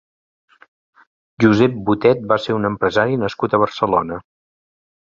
Josep 1.45 1.77
Botet 1.91 2.27
va 2.33 2.39
ser 2.47 2.59
un 2.59 2.67
empresari 2.73 3.21
nascut 3.27 3.57
a 3.61 3.65
Barcelona. 3.67 4.21